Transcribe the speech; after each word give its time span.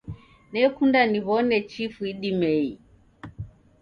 Nekunda 0.51 1.01
niwo'ne 1.11 1.57
chifu 1.71 2.01
idimei. 2.11 2.67